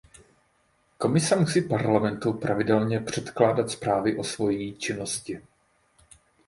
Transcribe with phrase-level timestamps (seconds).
[0.97, 5.41] Komise musí parlamentu pravidelně předkládat zprávy o svojí činnosti.